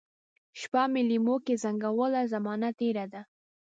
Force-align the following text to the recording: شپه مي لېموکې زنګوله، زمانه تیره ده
شپه 0.59 0.83
مي 0.93 1.01
لېموکې 1.09 1.55
زنګوله، 1.63 2.21
زمانه 2.33 2.69
تیره 2.79 3.05
ده 3.13 3.21